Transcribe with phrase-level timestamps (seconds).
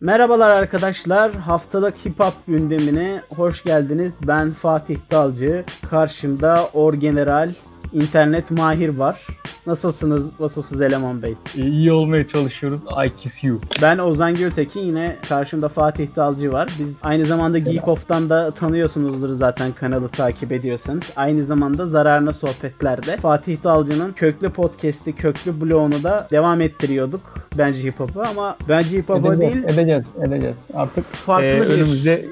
[0.00, 1.34] Merhabalar arkadaşlar.
[1.34, 4.14] Haftalık hip hop gündemine hoş geldiniz.
[4.22, 5.64] Ben Fatih Dalcı.
[5.90, 7.54] Karşımda Orgeneral
[7.92, 9.26] internet mahir var.
[9.66, 11.34] Nasılsınız vasıfsız eleman bey?
[11.56, 12.80] İyi olmaya çalışıyoruz.
[13.06, 13.60] I kiss you.
[13.82, 16.70] Ben Ozan Gültekin yine karşımda Fatih Dalcı var.
[16.78, 17.72] Biz aynı zamanda Selam.
[17.72, 21.02] Geek Off'tan da tanıyorsunuzdur zaten kanalı takip ediyorsanız.
[21.16, 27.20] Aynı zamanda Zararına Sohbetler'de Fatih Dalcı'nın köklü podcast'i, köklü blogunu da devam ettiriyorduk.
[27.58, 30.66] Bence hip hop'u ama bence hip hop'u Edeceğiz, değil edeceğiz, edeceğiz.
[30.74, 32.24] Artık farklı e, bir önümüzde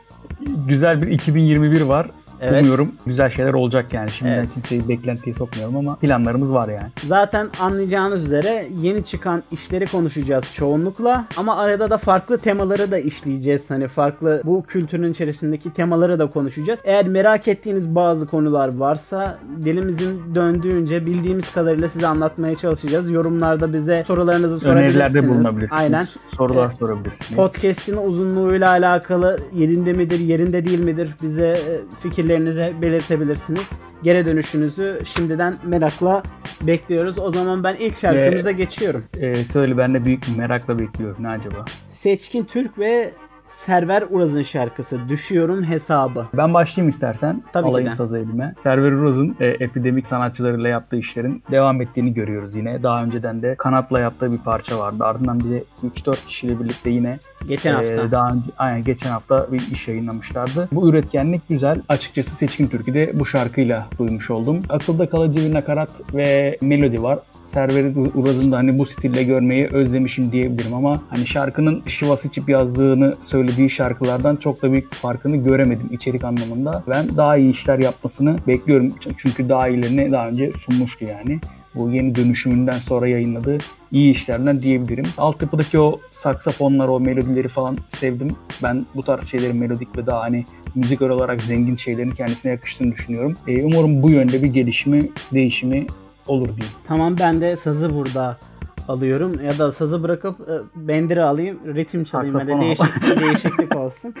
[0.68, 2.06] güzel bir 2021 var.
[2.42, 2.62] Evet.
[2.62, 4.10] Umuyorum güzel şeyler olacak yani.
[4.10, 4.48] Şimdiden Evet.
[4.54, 6.88] kimseyi beklentiye sokmayalım ama planlarımız var yani.
[7.06, 13.70] Zaten anlayacağınız üzere yeni çıkan işleri konuşacağız çoğunlukla ama arada da farklı temaları da işleyeceğiz.
[13.70, 16.80] Hani farklı bu kültürün içerisindeki temaları da konuşacağız.
[16.84, 23.10] Eğer merak ettiğiniz bazı konular varsa dilimizin döndüğünce bildiğimiz kadarıyla size anlatmaya çalışacağız.
[23.10, 24.96] Yorumlarda bize sorularınızı sorabilirsiniz.
[24.96, 25.80] Önerilerde bulunabilirsiniz.
[25.80, 26.06] Aynen.
[26.36, 26.74] Sorular Evet.
[26.78, 27.36] sorabilirsiniz.
[27.36, 31.80] Podcast'in uzunluğuyla alakalı yerinde midir, yerinde değil midir bize e,
[32.32, 33.68] fikirlerinizi belirtebilirsiniz.
[34.02, 36.22] Geri dönüşünüzü şimdiden merakla
[36.62, 37.18] bekliyoruz.
[37.18, 39.04] O zaman ben ilk şarkımıza geçiyorum.
[39.20, 41.22] E, söyle ben de büyük merakla bekliyorum.
[41.22, 41.64] Ne acaba?
[41.88, 43.12] Seçkin Türk ve
[43.56, 46.26] Server Uraz'ın şarkısı Düşüyorum Hesabı.
[46.34, 47.42] Ben başlayayım istersen.
[47.52, 47.94] Tabii ki Alayım de.
[47.94, 48.52] sazı elime.
[48.56, 52.82] Server Uraz'ın e, epidemik sanatçılarıyla yaptığı işlerin devam ettiğini görüyoruz yine.
[52.82, 55.04] Daha önceden de Kanat'la yaptığı bir parça vardı.
[55.04, 58.10] Ardından bir de 3-4 kişiyle birlikte yine Geçen Ee, hafta.
[58.10, 60.68] daha önce, aynen geçen hafta bir iş yayınlamışlardı.
[60.72, 61.80] Bu üretkenlik güzel.
[61.88, 64.62] Açıkçası Seçkin Türkü'de bu şarkıyla duymuş oldum.
[64.68, 67.18] Akılda kalıcı bir nakarat ve melodi var.
[67.52, 73.14] Serveri Uraz'ın da hani bu stille görmeyi özlemişim diyebilirim ama hani şarkının şivas içip yazdığını
[73.22, 76.82] söylediği şarkılardan çok da büyük farkını göremedim içerik anlamında.
[76.88, 78.94] Ben daha iyi işler yapmasını bekliyorum.
[79.16, 81.40] Çünkü daha iyilerini daha önce sunmuştu yani
[81.74, 83.58] bu yeni dönüşümünden sonra yayınladığı
[83.92, 85.06] iyi işlerden diyebilirim.
[85.18, 88.28] Altyapıdaki o saksafonlar, o melodileri falan sevdim.
[88.62, 93.36] Ben bu tarz şeylerin melodik ve daha hani müzik olarak zengin şeylerin kendisine yakıştığını düşünüyorum.
[93.48, 95.86] Ee, umarım bu yönde bir gelişimi, değişimi
[96.26, 96.76] olur diyeyim.
[96.86, 98.36] Tamam ben de sazı burada
[98.88, 100.52] alıyorum ya da sazı bırakıp e,
[100.88, 103.20] bendiri alayım, ritim çalayım hadi Saksafon al.
[103.20, 104.14] değişiklik, olsun.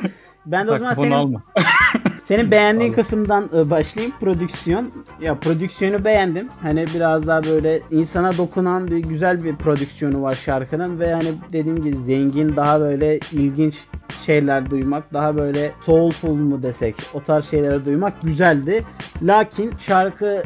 [0.46, 1.42] Ben de o zaman senin alma.
[2.24, 4.14] Senin beğendiğin kısımdan e, başlayayım.
[4.20, 4.90] Prodüksiyon.
[5.20, 6.48] Ya prodüksiyonu beğendim.
[6.62, 11.82] Hani biraz daha böyle insana dokunan bir güzel bir prodüksiyonu var şarkının ve hani dediğim
[11.82, 13.78] gibi zengin daha böyle ilginç
[14.26, 18.84] şeyler duymak, daha böyle soulful mu desek, o tarz şeyleri duymak güzeldi.
[19.22, 20.42] Lakin şarkı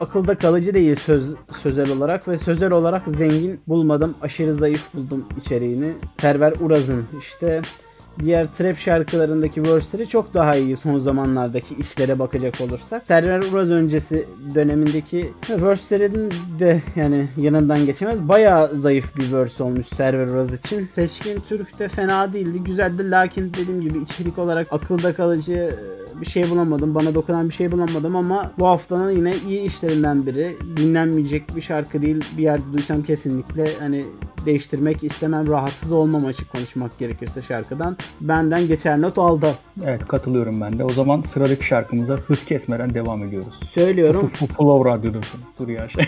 [0.00, 4.14] akılda kalıcı değil söz sözel olarak ve sözel olarak zengin bulmadım.
[4.22, 5.92] Aşırı zayıf buldum içeriğini.
[6.20, 7.62] Server Uraz'ın işte
[8.20, 13.06] diğer trap şarkılarındaki verse'leri çok daha iyi son zamanlardaki işlere bakacak olursak.
[13.06, 18.28] Server Uraz öncesi dönemindeki verse'lerin de yani yanından geçemez.
[18.28, 20.88] Bayağı zayıf bir verse olmuş Server Uraz için.
[20.94, 22.58] Seçkin Türk de fena değildi.
[22.64, 25.74] Güzeldi lakin dediğim gibi içerik olarak akılda kalıcı
[26.20, 26.94] bir şey bulamadım.
[26.94, 30.56] Bana dokunan bir şey bulamadım ama bu haftanın yine iyi işlerinden biri.
[30.76, 32.24] Dinlenmeyecek bir şarkı değil.
[32.36, 34.04] Bir yerde duysam kesinlikle hani
[34.46, 35.48] değiştirmek istemem.
[35.48, 37.96] Rahatsız olmam açık konuşmak gerekirse şarkıdan.
[38.20, 39.54] Benden geçer not aldı.
[39.84, 40.84] Evet katılıyorum ben de.
[40.84, 43.60] O zaman sıradaki şarkımıza hız kesmeden devam ediyoruz.
[43.70, 44.26] Söylüyorum.
[44.26, 45.44] Flow Radyo'dasınız.
[45.58, 46.04] Dur ya şey.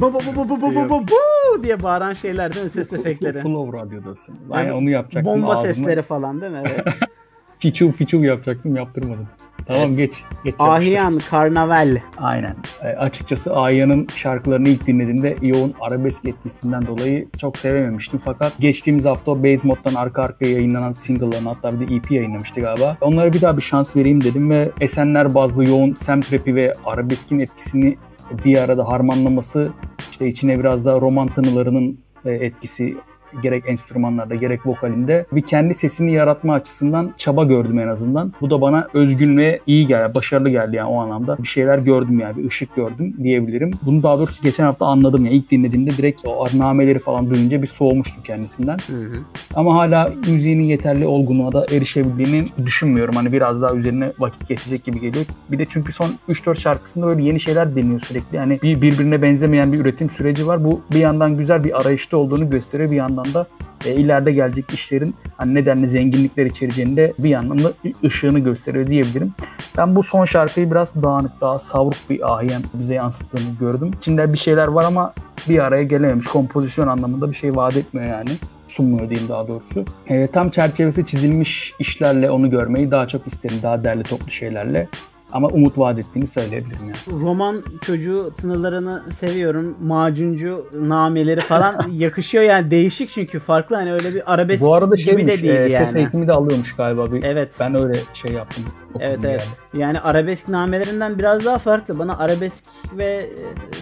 [0.00, 2.70] Bu bu bu bu bu bu bu bu bu diye bağıran şeyler değil mi?
[2.70, 3.38] Ses efektleri.
[3.42, 4.38] Flow Radyo'dasınız.
[4.50, 5.32] Aynen Yani onu yapacaktım.
[5.32, 6.62] Bomba sesleri falan değil mi?
[6.64, 6.86] Evet.
[7.58, 9.28] Fiçu fiçu yapacaktım yaptırmadım.
[9.66, 10.22] Tamam geç.
[10.44, 10.54] geç.
[10.58, 11.96] Ahiyan, Karnaval.
[12.18, 12.56] Aynen.
[12.82, 18.20] E, açıkçası Ahya'nın şarkılarını ilk dinlediğimde yoğun arabesk etkisinden dolayı çok sevememiştim.
[18.24, 22.60] Fakat geçtiğimiz hafta o Base Mode'dan arka arkaya yayınlanan single'larını hatta bir de EP yayınlamıştı
[22.60, 22.96] galiba.
[23.00, 27.38] Onlara bir daha bir şans vereyim dedim ve Esenler bazlı yoğun semt rapi ve arabeskin
[27.38, 27.96] etkisini
[28.44, 29.72] bir arada harmanlaması
[30.10, 32.96] işte içine biraz da roman tınılarının e, etkisi
[33.42, 38.32] gerek enstrümanlarda gerek vokalinde bir kendi sesini yaratma açısından çaba gördüm en azından.
[38.40, 41.38] Bu da bana özgün ve iyi geldi, başarılı geldi yani o anlamda.
[41.38, 43.70] Bir şeyler gördüm yani, bir ışık gördüm diyebilirim.
[43.82, 45.32] Bunu daha doğrusu geçen hafta anladım ya.
[45.32, 48.78] İlk dinlediğimde direkt o nameleri falan duyunca bir soğumuştum kendisinden.
[48.86, 49.16] Hı hı.
[49.54, 53.14] Ama hala müziğinin yeterli olgunluğa da erişebildiğini düşünmüyorum.
[53.16, 55.24] Hani biraz daha üzerine vakit geçecek gibi geliyor.
[55.50, 58.36] Bir de çünkü son 3-4 şarkısında böyle yeni şeyler deniyor sürekli.
[58.36, 60.64] Yani bir birbirine benzemeyen bir üretim süreci var.
[60.64, 62.90] Bu bir yandan güzel bir arayışta olduğunu gösteriyor.
[62.90, 63.46] Bir yandan da
[63.84, 67.72] e, ileride gelecek işlerin hani nedenli zenginlikler içereceğini de bir yandan da
[68.04, 69.34] ışığını gösteriyor diyebilirim.
[69.78, 73.90] Ben bu son şarkıyı biraz dağınık, daha savruk bir ahiyen bize yansıttığını gördüm.
[73.96, 75.14] İçinde bir şeyler var ama
[75.48, 76.26] bir araya gelememiş.
[76.26, 78.30] Kompozisyon anlamında bir şey vaat etmiyor yani
[78.68, 79.84] sunmuyor diyeyim daha doğrusu.
[80.06, 83.56] E, tam çerçevesi çizilmiş işlerle onu görmeyi daha çok isterim.
[83.62, 84.88] Daha derli toplu şeylerle.
[85.32, 87.20] Ama umut vaat ettiğini söyleyebilirim yani.
[87.22, 89.76] Roman çocuğu tınılarını seviyorum.
[89.82, 95.04] Macuncu nameleri falan yakışıyor yani değişik çünkü farklı hani öyle bir arabesk Bu arada gibi
[95.04, 95.86] şeymiş, de değil e, yani.
[95.86, 97.12] ses eğitimi de alıyormuş galiba.
[97.12, 97.54] Bir, Evet.
[97.60, 98.64] Ben öyle şey yaptım.
[99.00, 99.46] Evet evet.
[99.74, 99.82] yani.
[99.82, 101.98] Yani arabesk namelerinden biraz daha farklı.
[101.98, 103.30] Bana arabesk ve e,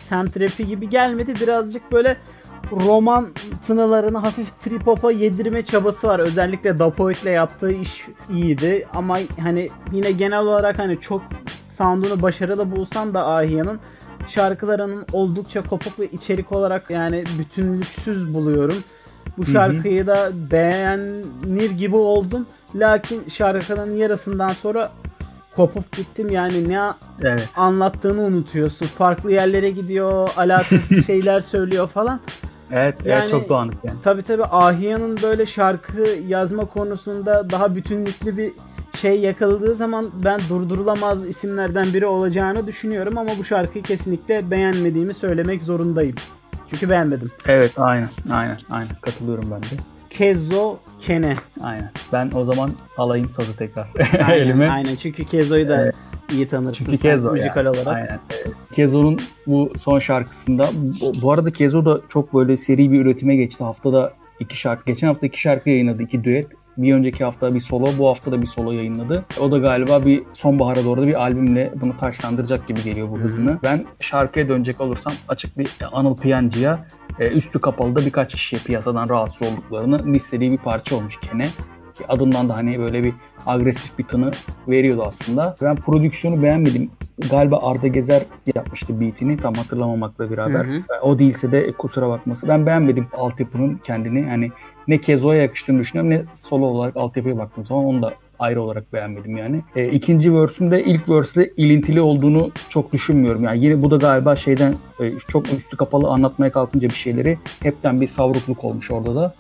[0.00, 1.34] semt rapi gibi gelmedi.
[1.40, 2.16] Birazcık böyle
[2.72, 3.28] roman
[3.66, 6.18] tınılarını hafif trip hop'a yedirme çabası var.
[6.18, 8.86] Özellikle Dapoet'le yaptığı iş iyiydi.
[8.94, 11.22] Ama hani yine genel olarak hani çok
[11.62, 13.80] sound'unu başarılı bulsam da Ahia'nın
[14.28, 18.76] şarkılarının oldukça kopuk ve içerik olarak yani bütünlüksüz buluyorum.
[19.38, 22.46] Bu şarkıyı da beğenir gibi oldum.
[22.74, 24.92] Lakin şarkının yarısından sonra
[25.56, 26.28] kopup gittim.
[26.30, 26.80] Yani ne
[27.22, 27.48] Evet.
[27.56, 28.86] anlattığını unutuyorsun.
[28.86, 32.20] Farklı yerlere gidiyor, alakasız şeyler söylüyor falan.
[32.72, 33.98] Evet, Yani- evet çok dağınık yani.
[34.04, 38.52] Tabi tabi Ahiya'nın böyle şarkı yazma konusunda daha bütünlüklü bir
[39.00, 45.62] şey yakaladığı zaman ben durdurulamaz isimlerden biri olacağını düşünüyorum ama bu şarkıyı kesinlikle beğenmediğimi söylemek
[45.62, 46.14] zorundayım.
[46.70, 47.30] Çünkü beğenmedim.
[47.46, 49.82] Evet aynen aynen aynen katılıyorum ben de.
[50.10, 51.36] Kezo Kene.
[51.62, 51.90] Aynen.
[52.12, 53.86] Ben o zaman alayım sazı tekrar
[54.26, 54.70] Aynen, elime.
[54.70, 54.96] aynen.
[54.96, 55.92] çünkü Kezo'yu da
[56.32, 57.68] iyi tanırsın Çünkü Kezo müzikal yani.
[57.68, 57.86] olarak.
[57.86, 58.20] Aynen.
[58.72, 63.64] Kezo'nun bu son şarkısında bu, bu arada Kezo da çok böyle seri bir üretime geçti.
[63.64, 64.84] Haftada iki şarkı.
[64.86, 66.02] Geçen hafta iki şarkı yayınladı.
[66.02, 66.46] iki düet.
[66.76, 69.24] Bir önceki hafta bir solo, bu hafta da bir solo yayınladı.
[69.40, 73.58] O da galiba bir sonbahara doğru da bir albümle bunu taşlandıracak gibi geliyor bu hızını.
[73.62, 76.86] Ben şarkıya dönecek olursam açık bir Anıl Piyancı'ya
[77.20, 81.48] e, üstü kapalı da birkaç kişiye piyasadan rahatsız olduklarını listediği bir parça olmuş Kene.
[81.94, 83.14] Ki adından da hani böyle bir
[83.46, 84.30] agresif bir tını
[84.68, 85.56] veriyordu aslında.
[85.62, 86.90] Ben prodüksiyonu beğenmedim.
[87.30, 88.22] Galiba Arda Gezer
[88.54, 90.64] yapmıştı beatini tam hatırlamamakla beraber.
[90.64, 90.82] Hı hı.
[91.02, 92.48] O değilse de kusura bakmasın.
[92.48, 94.20] Ben beğenmedim altyapının kendini.
[94.20, 94.50] Yani
[94.88, 99.36] ne Kezo'ya yakıştığını düşünüyorum ne solo olarak altyapıya baktığım zaman onu da ayrı olarak beğenmedim
[99.36, 99.60] yani.
[99.76, 103.44] E, ikinci verse'ümde ilk verse'le ilintili olduğunu çok düşünmüyorum.
[103.44, 108.00] Yani yine bu da galiba şeyden e, çok üstü kapalı anlatmaya kalkınca bir şeyleri hepten
[108.00, 109.34] bir savrukluk olmuş orada da.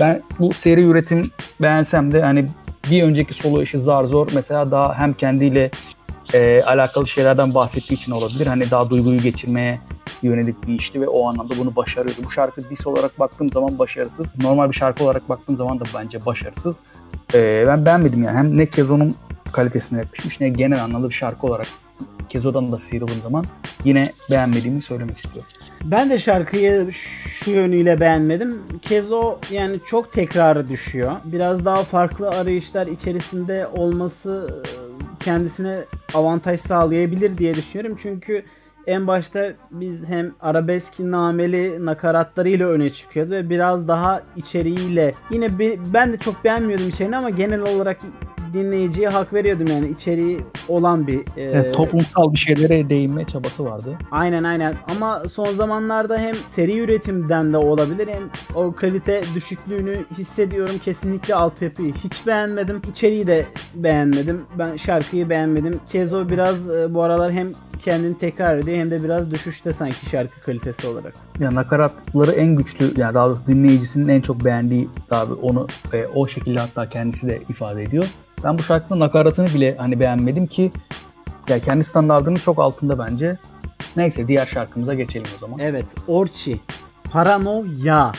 [0.00, 1.22] Ben bu seri üretim
[1.60, 2.46] beğensem de hani
[2.90, 5.70] bir önceki solo işi zar zor mesela daha hem kendiyle
[6.34, 8.46] e, alakalı şeylerden bahsettiği için olabilir.
[8.46, 9.80] Hani daha duyguyu geçirmeye
[10.22, 12.20] yönelik bir işti ve o anlamda bunu başarıyordu.
[12.24, 14.32] Bu şarkı dis olarak baktığım zaman başarısız.
[14.42, 16.76] Normal bir şarkı olarak baktığım zaman da bence başarısız.
[17.34, 18.38] E, ben beğenmedim yani.
[18.38, 19.14] Hem ne Kezo'nun
[19.52, 21.66] kalitesine yakışmış ne genel anlamda bir şarkı olarak
[22.30, 23.44] Kezo'dan da sıyrıldığım zaman
[23.84, 25.50] yine beğenmediğimi söylemek istiyorum.
[25.84, 28.58] Ben de şarkıyı şu yönüyle beğenmedim.
[28.82, 31.12] Kezo yani çok tekrarı düşüyor.
[31.24, 35.76] Biraz daha farklı arayışlar içerisinde olması e, kendisine
[36.14, 37.96] avantaj sağlayabilir diye düşünüyorum.
[38.02, 38.42] Çünkü
[38.86, 45.76] en başta biz hem arabesk nameli nakaratlarıyla öne çıkıyordu ve biraz daha içeriğiyle yine be-
[45.94, 47.98] ben de çok beğenmiyordum içeriğini ama genel olarak
[48.52, 53.98] dinleyiciye hak veriyordum yani içeriği olan bir e, Evet, toplumsal bir şeylere değinme çabası vardı.
[54.10, 58.22] Aynen aynen ama son zamanlarda hem seri üretimden de olabilir hem
[58.54, 60.74] o kalite düşüklüğünü hissediyorum.
[60.84, 62.82] Kesinlikle altyapıyı hiç beğenmedim.
[62.90, 64.42] İçeriği de beğenmedim.
[64.58, 65.80] Ben şarkıyı beğenmedim.
[65.92, 67.52] Kezo biraz e, bu aralar hem
[67.84, 71.14] kendini tekrar ediyor hem de biraz düşüşte sanki şarkı kalitesi olarak.
[71.38, 76.60] Ya nakaratları en güçlü yani daha dinleyicisinin en çok beğendiği abi onu e, o şekilde
[76.60, 78.04] hatta kendisi de ifade ediyor.
[78.44, 80.72] Ben bu şarkının nakaratını bile hani beğenmedim ki
[81.48, 83.38] ya kendi standartının çok altında bence.
[83.96, 85.58] Neyse diğer şarkımıza geçelim o zaman.
[85.58, 86.60] Evet Orçi.
[87.12, 88.12] Paranoya.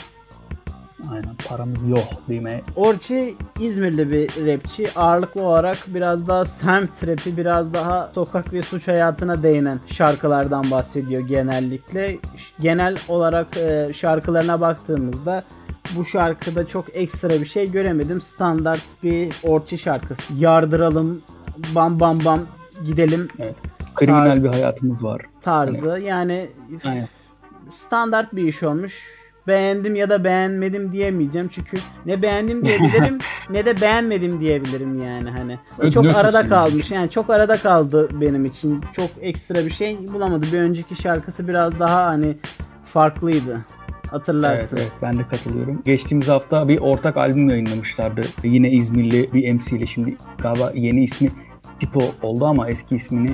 [1.11, 2.61] Aynen paramız yok değil mi?
[2.75, 4.87] Orçi İzmirli bir rapçi.
[4.95, 11.21] Ağırlıklı olarak biraz daha semt rapi, biraz daha sokak ve suç hayatına değinen şarkılardan bahsediyor
[11.27, 12.17] genellikle.
[12.59, 15.43] Genel olarak e, şarkılarına baktığımızda
[15.95, 18.21] bu şarkıda çok ekstra bir şey göremedim.
[18.21, 20.21] Standart bir Orçi şarkısı.
[20.39, 21.21] Yardıralım,
[21.75, 22.39] bam bam bam
[22.85, 23.55] gidelim Evet.
[23.95, 25.21] Kriminal bir hayatımız var.
[25.41, 25.99] tarzı.
[26.03, 26.49] Yani
[26.85, 27.07] Aynen.
[27.69, 29.21] standart bir iş olmuş.
[29.47, 33.19] Beğendim ya da beğenmedim diyemeyeceğim çünkü ne beğendim diyebilirim
[33.49, 35.59] ne de beğenmedim diyebilirim yani hani.
[35.79, 36.49] Evet, çok arada yani.
[36.49, 36.91] kalmış.
[36.91, 38.83] Yani çok arada kaldı benim için.
[38.93, 40.45] Çok ekstra bir şey bulamadı.
[40.51, 42.37] Bir önceki şarkısı biraz daha hani
[42.85, 43.59] farklıydı.
[44.11, 44.77] Evet, Hatırlarsın.
[44.77, 45.81] evet ben de katılıyorum.
[45.85, 48.21] Geçtiğimiz hafta bir ortak albüm yayınlamışlardı.
[48.43, 51.29] Yine İzmirli bir MC ile şimdi galiba yeni ismi
[51.79, 53.29] Tipo oldu ama eski ismini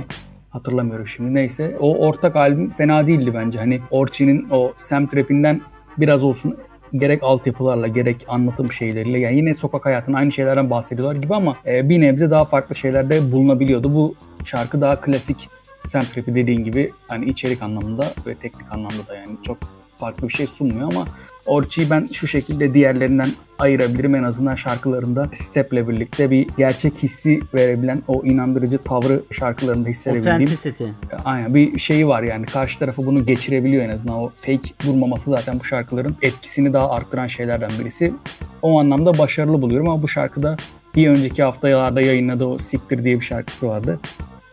[0.50, 1.34] hatırlamıyorum şimdi.
[1.34, 3.60] Neyse o ortak albüm fena değildi bence.
[3.60, 5.62] Hani Orçi'nin o semt rapinden
[5.98, 6.58] biraz olsun
[6.94, 11.90] gerek altyapılarla gerek anlatım şeyleriyle yani yine sokak hayatının aynı şeylerden bahsediyorlar gibi ama e,
[11.90, 13.96] bir nebze daha farklı şeyler de bulunabiliyordu.
[13.96, 14.16] Bu
[14.46, 15.50] şarkı daha klasik
[15.88, 19.58] semt rapi dediğin gibi hani içerik anlamında ve teknik anlamda da yani çok
[19.98, 21.06] farklı bir şey sunmuyor ama
[21.46, 28.04] Orçi'yi ben şu şekilde diğerlerinden ayırabilirim en azından şarkılarında Step'le birlikte bir gerçek hissi verebilen
[28.08, 30.36] o inandırıcı tavrı şarkılarında hissedebildiğim.
[30.42, 30.84] Authenticity.
[31.26, 35.60] Aynen bir şeyi var yani karşı tarafı bunu geçirebiliyor en azından o fake durmaması zaten
[35.60, 38.14] bu şarkıların etkisini daha arttıran şeylerden birisi.
[38.62, 40.58] O anlamda başarılı buluyorum ama bu şarkıda
[40.96, 44.00] bir önceki haftalarda yayınladığı o Siktir diye bir şarkısı vardı.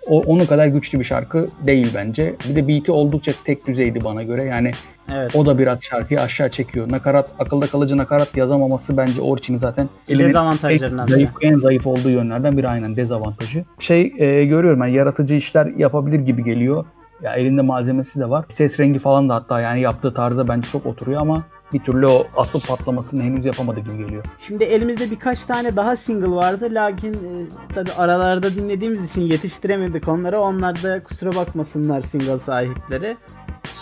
[0.07, 2.35] O, onun kadar güçlü bir şarkı değil bence.
[2.49, 4.45] Bir de beat'i oldukça tek düzeydi bana göre.
[4.45, 4.71] Yani
[5.13, 5.37] Evet.
[5.37, 6.93] o da biraz şarkıyı aşağı çekiyor.
[6.93, 11.49] Nakarat, akılda kalıcı nakarat yazamaması bence Orçin'i zaten elinin Dezavantajlarından en zayıf, biri.
[11.49, 13.65] en zayıf olduğu yönlerden biri aynen dezavantajı.
[13.79, 16.85] Şey e, görüyorum yani yaratıcı işler yapabilir gibi geliyor.
[17.23, 18.45] Ya elinde malzemesi de var.
[18.49, 21.43] Ses rengi falan da hatta yani yaptığı tarza bence çok oturuyor ama
[21.73, 24.25] bir türlü o asıl patlamasını henüz yapamadı gibi geliyor.
[24.47, 27.29] Şimdi elimizde birkaç tane daha single vardı lakin e,
[27.75, 30.41] tabi aralarda dinlediğimiz için yetiştiremedik onları.
[30.41, 33.17] Onlar da kusura bakmasınlar single sahipleri.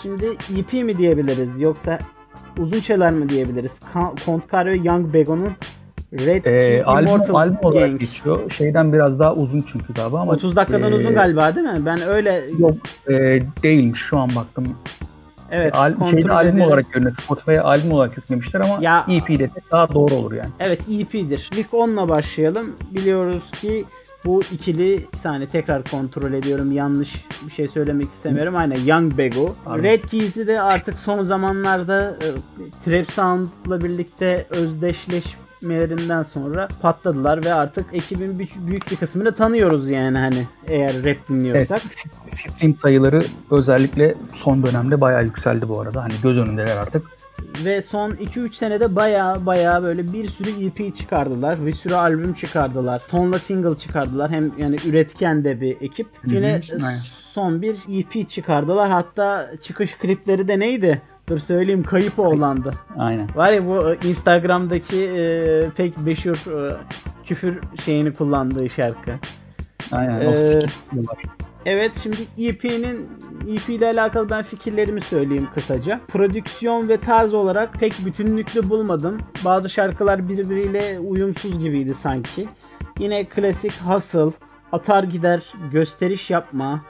[0.01, 0.25] Şimdi
[0.59, 1.99] EP mi diyebiliriz yoksa
[2.59, 3.79] uzun şeyler mi diyebiliriz?
[3.93, 5.51] Ka- Kontkar ve Young Bego'nun
[6.13, 7.99] Red Ee, albüm, Immortal albüm olarak Gang.
[7.99, 8.49] geçiyor.
[8.51, 11.85] Şeyden biraz daha uzun çünkü galiba ama 30 dakikadan e, uzun galiba değil mi?
[11.85, 12.73] Ben öyle Yok
[13.09, 13.13] e,
[13.63, 14.65] değilmiş şu an baktım.
[15.51, 16.67] evet Al, şeyde albüm edelim.
[16.67, 17.13] olarak görünüyor.
[17.15, 20.49] Spotify'a albüm olarak yüklemişler ama Ya- EP desek daha doğru olur yani.
[20.59, 21.37] Evet EP'dir.
[21.37, 22.75] Week 10'la başlayalım.
[22.91, 23.85] Biliyoruz ki
[24.25, 26.71] bu ikili bir saniye tekrar kontrol ediyorum.
[26.71, 28.55] Yanlış bir şey söylemek istemiyorum.
[28.55, 29.55] Aynen Young Bego.
[29.65, 29.83] Pardon.
[29.83, 32.27] Red Keys'i de artık son zamanlarda e,
[32.85, 40.17] Trap Sound'la birlikte özdeşleşmelerinden sonra patladılar ve artık ekibin büyük, büyük bir kısmını tanıyoruz yani
[40.17, 41.81] hani eğer rap Evet, dinliyorsak.
[41.89, 46.03] s- stream sayıları özellikle son dönemde bayağı yükseldi bu arada.
[46.03, 47.03] Hani göz önündeler artık.
[47.65, 51.65] Ve son 2-3 senede baya baya böyle bir sürü EP çıkardılar.
[51.65, 53.01] Bir sürü albüm çıkardılar.
[53.07, 54.31] Tonla single çıkardılar.
[54.31, 56.07] Hem yani üretken de bir ekip.
[56.25, 56.61] Yine
[57.03, 58.89] son bir EP çıkardılar.
[58.89, 61.01] Hatta çıkış klipleri de neydi?
[61.29, 62.73] Dur söyleyeyim Kayıp Oğlan'dı.
[62.97, 63.35] Aynen.
[63.35, 66.75] Var ya bu e, Instagram'daki e, pek meşhur e,
[67.25, 69.11] küfür şeyini kullandığı şarkı.
[69.91, 70.21] Aynen.
[70.21, 70.59] Ee.
[71.65, 73.09] Evet şimdi EP'nin
[73.47, 75.99] EP ile alakalı ben fikirlerimi söyleyeyim kısaca.
[76.07, 79.21] Prodüksiyon ve tarz olarak pek bütünlüklü bulmadım.
[79.45, 82.47] Bazı şarkılar birbiriyle uyumsuz gibiydi sanki.
[82.99, 84.31] Yine klasik hustle,
[84.71, 86.81] atar gider, gösteriş yapma,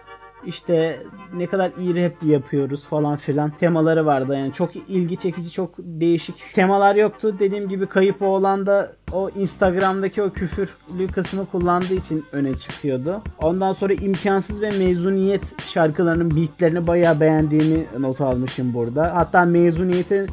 [0.46, 1.02] işte
[1.34, 4.36] ne kadar iyi rap yapıyoruz falan filan temaları vardı.
[4.38, 7.36] Yani çok ilgi çekici, çok değişik temalar yoktu.
[7.40, 13.22] Dediğim gibi Kayıp Oğlan da o Instagram'daki o küfürlü kısmı kullandığı için öne çıkıyordu.
[13.42, 19.16] Ondan sonra imkansız ve mezuniyet şarkılarının beatlerini bayağı beğendiğimi not almışım burada.
[19.16, 20.30] Hatta mezuniyetin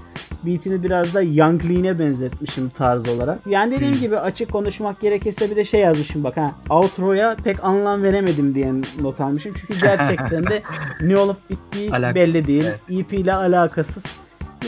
[0.46, 3.38] beatini biraz da Young Lean'e benzetmişim tarz olarak.
[3.46, 6.54] Yani dediğim gibi açık konuşmak gerekirse bir de şey yazmışım bak ha.
[6.70, 9.52] Outro'ya pek anlam veremedim diye not almışım.
[9.60, 10.62] Çünkü gerçekten de
[11.00, 12.64] ne olup bittiği Alakasız, belli değil.
[12.64, 12.80] evet.
[13.06, 14.02] EP ile alakasız.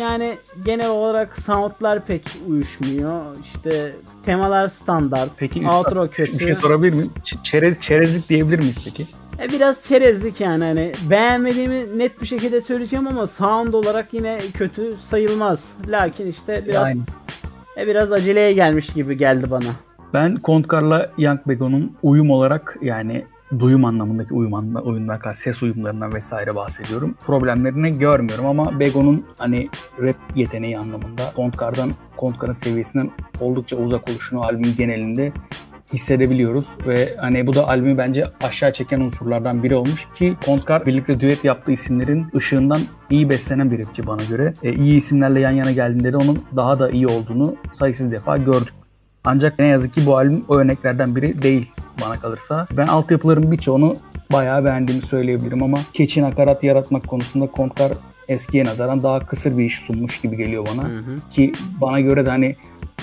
[0.00, 3.22] Yani genel olarak soundlar pek uyuşmuyor.
[3.42, 5.30] İşte temalar standart.
[5.38, 6.38] Peki outro üstad, kötü.
[6.38, 7.10] bir şey sorabilir miyim?
[7.24, 9.06] Ç- Çerez, çerezlik diyebilir miyiz peki?
[9.42, 14.92] E biraz çerezlik yani hani beğenmediğimi net bir şekilde söyleyeceğim ama sound olarak yine kötü
[15.02, 15.72] sayılmaz.
[15.86, 17.02] Lakin işte biraz Aynen.
[17.78, 19.68] e biraz aceleye gelmiş gibi geldi bana.
[20.14, 23.24] Ben Kontkar'la Young Bego'nun uyum olarak yani
[23.58, 27.14] duyum anlamındaki uyum anlamında, uyumlar, ses uyumlarından vesaire bahsediyorum.
[27.26, 29.68] Problemlerini görmüyorum ama Bego'nun hani
[30.02, 35.32] rap yeteneği anlamında Kontkar'dan Kontkar'ın seviyesinden oldukça uzak oluşunu albümün genelinde
[35.92, 41.20] hissedebiliyoruz ve hani bu da albümü bence aşağı çeken unsurlardan biri olmuş ki Kontkar birlikte
[41.20, 42.80] düet yaptığı isimlerin ışığından
[43.10, 44.54] iyi beslenen bir rapçi bana göre.
[44.62, 48.74] E, iyi isimlerle yan yana geldiğinde de onun daha da iyi olduğunu sayısız defa gördük.
[49.24, 51.70] Ancak ne yazık ki bu albüm o örneklerden biri değil
[52.04, 52.66] bana kalırsa.
[52.76, 53.96] Ben altyapıların birçoğunu
[54.32, 57.92] bayağı beğendiğimi söyleyebilirim ama keçi nakarat yaratmak konusunda Kontkar
[58.28, 60.82] eskiye nazaran daha kısır bir iş sunmuş gibi geliyor bana.
[61.30, 62.56] Ki bana göre de hani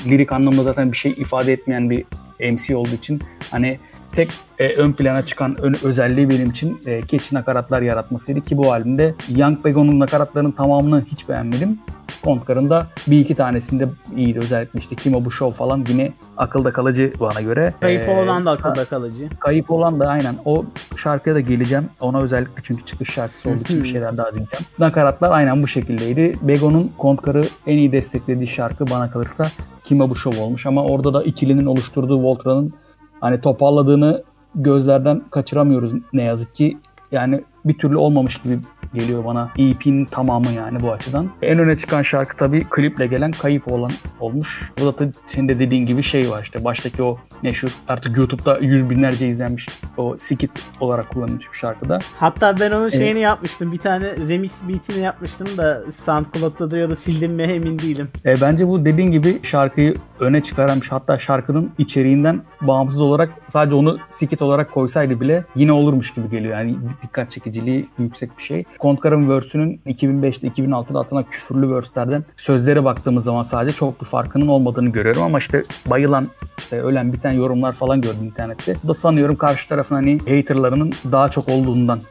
[0.06, 2.06] lirik anlamda zaten bir şey ifade etmeyen bir
[2.40, 3.80] MC olduğu için hani
[4.12, 8.72] tek e, ön plana çıkan ön, özelliği benim için e, keçi nakaratlar yaratmasıydı ki bu
[8.72, 11.80] albümde Young Bego'nun nakaratlarının tamamını hiç beğenmedim.
[12.24, 14.40] Kontkar'ın da bir iki tanesinde iyiydi.
[14.40, 17.74] Özellikle işte Kimo bu Show falan yine akılda kalıcı bana göre.
[17.80, 19.30] Kayıp Ee, olan da akılda kalıcı.
[19.40, 21.90] Kayıp olan da aynen o şarkıya da geleceğim.
[22.00, 24.66] Ona özellikle çünkü çıkış şarkısı olduğu için bir şeyler daha dinleyeceğim.
[24.80, 26.34] Nakaratlar aynen bu şekildeydi.
[26.42, 29.52] Bego'nun Kontkar'ı en iyi desteklediği şarkı bana kalırsa
[29.84, 32.74] Kima bu Show olmuş ama orada da ikilinin oluşturduğu Voltra'nın
[33.22, 34.24] hani toparladığını
[34.56, 36.78] gözlerden kaçıramıyoruz ne yazık ki.
[37.12, 38.60] Yani bir türlü olmamış gibi
[38.94, 39.52] geliyor bana.
[39.58, 41.30] EP'nin tamamı yani bu açıdan.
[41.42, 44.72] En öne çıkan şarkı tabii kliple gelen Kayıp olan olmuş.
[44.80, 48.90] Bu da senin de dediğin gibi şey var işte baştaki o meşhur artık YouTube'da yüz
[48.90, 49.68] binlerce izlenmiş
[49.98, 52.00] o skit olarak kullanılmış bir şarkıda.
[52.20, 53.22] Hatta ben onun şeyini evet.
[53.22, 53.72] yapmıştım.
[53.72, 56.96] Bir tane remix beatini yapmıştım da SoundCloud'da duruyordu.
[56.96, 58.08] Sildim mi emin değilim.
[58.26, 60.92] E, bence bu dediğin gibi şarkıyı öne çıkarmış.
[60.92, 66.58] Hatta şarkının içeriğinden bağımsız olarak sadece onu skit olarak koysaydı bile yine olurmuş gibi geliyor.
[66.58, 68.64] Yani dikkat çekiciliği yüksek bir şey.
[68.80, 74.90] Kontkar'ın verse'ünün 2005'te 2006'da atılan küfürlü verse'lerden sözlere baktığımız zaman sadece çok bir farkının olmadığını
[74.90, 78.76] görüyorum ama işte bayılan işte ölen biten yorumlar falan gördüm internette.
[78.84, 82.02] Bu da sanıyorum karşı tarafın hani haterlarının daha çok olduğundan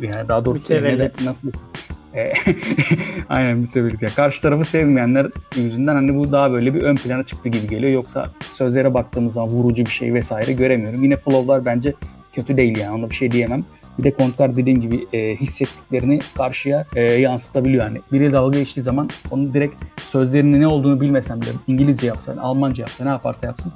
[0.00, 0.74] yani daha doğrusu
[1.24, 1.48] nasıl
[2.16, 2.32] e,
[3.28, 4.02] Aynen mütevellit.
[4.02, 7.92] Yani karşı tarafı sevmeyenler yüzünden hani bu daha böyle bir ön plana çıktı gibi geliyor.
[7.92, 11.02] Yoksa sözlere baktığımız zaman vurucu bir şey vesaire göremiyorum.
[11.02, 11.94] Yine flow'lar bence
[12.32, 13.64] kötü değil yani onda bir şey diyemem.
[13.98, 17.84] Bir de Kontkar dediğim gibi e, hissettiklerini karşıya e, yansıtabiliyor.
[17.84, 19.74] Yani biri dalga geçtiği zaman onu direkt
[20.06, 23.72] sözlerinin ne olduğunu bilmesen bile İngilizce yapsa, Almanca yapsa ne yaparsa yapsın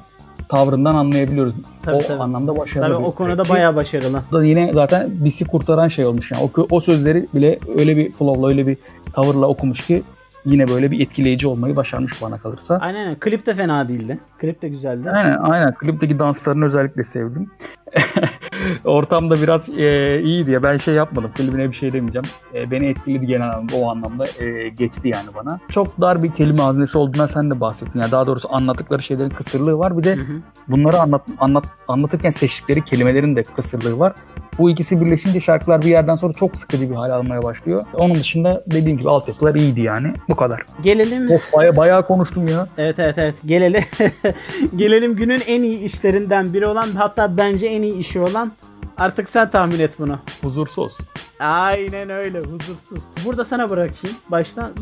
[0.50, 1.54] tavrından anlayabiliyoruz.
[1.82, 2.22] Tabii, o tabii.
[2.22, 2.94] anlamda başarılı.
[2.94, 3.54] Tabii o konuda şey.
[3.54, 4.22] bayağı başarılı.
[4.32, 6.50] Da yine zaten disi kurtaran şey olmuş yani.
[6.56, 8.76] O, o sözleri bile öyle bir flow'la öyle bir
[9.12, 10.02] tavırla okumuş ki
[10.44, 12.78] yine böyle bir etkileyici olmayı başarmış bana kalırsa.
[12.82, 14.18] Aynen klip de fena değildi.
[14.38, 15.10] Klip de güzeldi.
[15.10, 17.50] Aynen aynen klipteki danslarını özellikle sevdim.
[18.84, 21.30] Ortamda biraz e, iyi diye ben şey yapmadım.
[21.34, 22.26] Klibine bir şey demeyeceğim.
[22.54, 25.60] E, beni etkiledi genel anlamda o anlamda e, geçti yani bana.
[25.68, 28.00] Çok dar bir kelime haznesi olduğuna sen de bahsettin.
[28.00, 29.98] Yani daha doğrusu anlattıkları şeylerin kısırlığı var.
[29.98, 30.34] Bir de hı hı.
[30.68, 34.12] bunları anlat, anlat, anlatırken seçtikleri kelimelerin de kısırlığı var.
[34.58, 37.84] Bu ikisi birleşince şarkılar bir yerden sonra çok sıkıcı bir hal almaya başlıyor.
[37.94, 40.12] Onun dışında dediğim gibi altyapılar iyiydi yani.
[40.28, 40.62] Bu kadar.
[40.82, 41.30] Gelelim.
[41.30, 42.68] Of baya, bayağı konuştum ya.
[42.78, 43.34] Evet evet evet.
[43.46, 43.84] Gelelim.
[44.76, 48.52] Gelelim günün en iyi işlerinden biri olan hatta bence en iyi işi olan
[49.00, 50.18] Artık sen tahmin et bunu.
[50.42, 50.98] Huzursuz.
[51.40, 53.02] Aynen öyle huzursuz.
[53.24, 54.72] Burada sana bırakayım baştan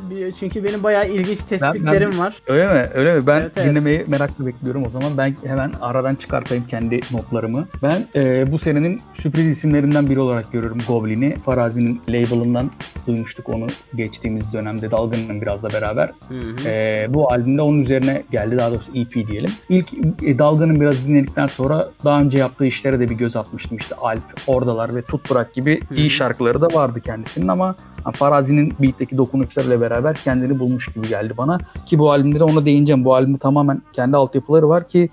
[0.40, 2.36] çünkü benim bayağı ilginç tespitlerim ben, ben, var.
[2.46, 2.88] Öyle mi?
[2.94, 3.26] Öyle mi?
[3.26, 4.08] Ben evet, dinlemeyi evet.
[4.08, 5.12] merakla bekliyorum o zaman.
[5.16, 7.68] Ben hemen aradan çıkartayım kendi notlarımı.
[7.82, 11.38] Ben e, bu senenin sürpriz isimlerinden biri olarak görüyorum Goblin'i.
[11.38, 12.70] Farazi'nin label'ından
[13.06, 16.12] duymuştuk onu geçtiğimiz dönemde Dalgın'ın biraz da beraber.
[16.28, 16.68] Hı hı.
[16.68, 18.58] E, bu albümde onun üzerine geldi.
[18.58, 19.50] Daha doğrusu EP diyelim.
[19.68, 23.78] İlk e, Dalgın'ın biraz dinledikten sonra daha önce yaptığı işlere de bir göz atmıştım.
[23.78, 27.74] İşte Alp, Oradalar ve Tut Bırak gibi hı iyi şarkılar şarkıları da vardı kendisinin ama
[28.14, 31.58] Farazi'nin beat'teki dokunuşlarıyla beraber kendini bulmuş gibi geldi bana.
[31.86, 33.04] Ki bu albümde de ona değineceğim.
[33.04, 35.10] Bu albümde tamamen kendi altyapıları var ki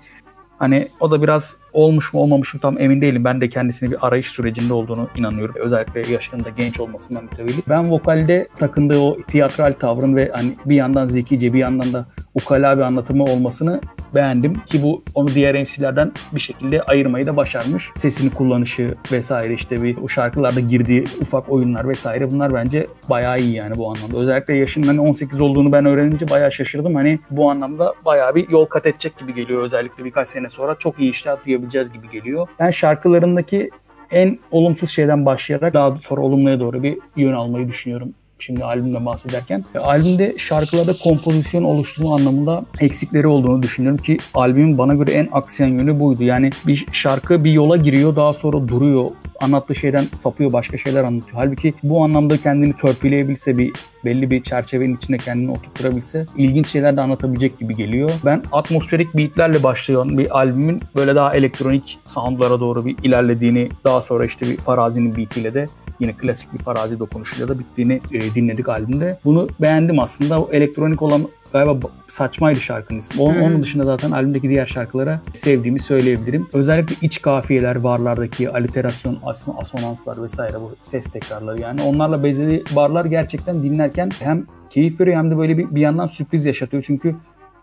[0.58, 3.24] Hani o da biraz olmuş mu olmamış mı tam emin değilim.
[3.24, 5.54] Ben de kendisini bir arayış sürecinde olduğunu inanıyorum.
[5.58, 7.68] Özellikle yaşında genç olmasından mütevellit.
[7.68, 12.76] Ben vokalde takındığı o tiyatral tavrın ve hani bir yandan zekice bir yandan da ukala
[12.76, 13.80] bir anlatımı olmasını
[14.14, 14.60] beğendim.
[14.60, 17.90] Ki bu onu diğer MC'lerden bir şekilde ayırmayı da başarmış.
[17.94, 23.54] Sesini kullanışı vesaire işte bir o şarkılarda girdiği ufak oyunlar vesaire bunlar bence bayağı iyi
[23.54, 24.18] yani bu anlamda.
[24.18, 26.94] Özellikle yaşının hani 18 olduğunu ben öğrenince bayağı şaşırdım.
[26.94, 31.00] Hani bu anlamda bayağı bir yol kat edecek gibi geliyor özellikle birkaç sene sonra çok
[31.00, 32.48] iyi işler duyabileceğiz gibi geliyor.
[32.58, 33.70] Ben şarkılarındaki
[34.10, 39.64] en olumsuz şeyden başlayarak daha sonra olumluya doğru bir yön almayı düşünüyorum şimdi albümden bahsederken.
[39.74, 45.68] E, albümde şarkılarda kompozisyon oluşturma anlamında eksikleri olduğunu düşünüyorum ki albümün bana göre en aksiyon
[45.68, 46.24] yönü buydu.
[46.24, 49.06] Yani bir şarkı bir yola giriyor daha sonra duruyor.
[49.40, 51.36] Anlattığı şeyden sapıyor başka şeyler anlatıyor.
[51.36, 53.72] Halbuki bu anlamda kendini törpüleyebilse bir
[54.04, 58.10] belli bir çerçevenin içinde kendini oturtabilse ilginç şeyler de anlatabilecek gibi geliyor.
[58.24, 64.24] Ben atmosferik beatlerle başlayan bir albümün böyle daha elektronik soundlara doğru bir ilerlediğini daha sonra
[64.24, 65.66] işte bir Farazi'nin beatiyle de
[66.00, 69.18] yine klasik bir farazi dokunuşuyla da bittiğini e, dinledik albümde.
[69.24, 70.40] Bunu beğendim aslında.
[70.40, 73.22] O elektronik olan galiba saçmaydı şarkının ismi.
[73.22, 76.48] Onun, onun dışında zaten albümdeki diğer şarkılara sevdiğimi söyleyebilirim.
[76.52, 79.18] Özellikle iç kafiyeler, varlardaki aliterasyon,
[79.56, 85.30] asonanslar vesaire bu ses tekrarları yani onlarla bezeli barlar gerçekten dinlerken hem keyif veriyor hem
[85.30, 86.84] de böyle bir, bir yandan sürpriz yaşatıyor.
[86.86, 87.14] Çünkü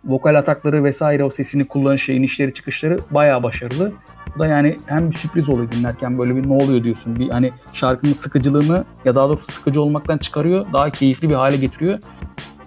[0.05, 3.91] vokal atakları vesaire o sesini kullanışı, inişleri çıkışları bayağı başarılı.
[4.35, 7.19] Bu da yani hem bir sürpriz oluyor dinlerken böyle bir ne oluyor diyorsun.
[7.19, 10.65] Bir hani şarkının sıkıcılığını ya daha doğrusu sıkıcı olmaktan çıkarıyor.
[10.73, 11.99] Daha keyifli bir hale getiriyor.